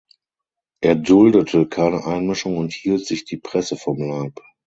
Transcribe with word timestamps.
Er 0.81 0.95
duldete 0.95 1.67
keine 1.69 2.03
Einmischung 2.05 2.57
und 2.57 2.73
hielt 2.73 3.05
sich 3.05 3.23
die 3.23 3.37
Presse 3.37 3.77
vom 3.77 3.99
Leib. 4.01 4.33